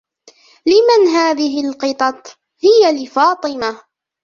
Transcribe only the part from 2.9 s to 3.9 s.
لفاطمة".